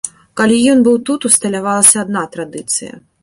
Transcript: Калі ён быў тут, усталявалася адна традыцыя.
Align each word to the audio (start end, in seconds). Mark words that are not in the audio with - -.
Калі 0.39 0.55
ён 0.71 0.79
быў 0.87 0.97
тут, 1.09 1.27
усталявалася 1.29 1.97
адна 2.07 2.25
традыцыя. 2.37 2.93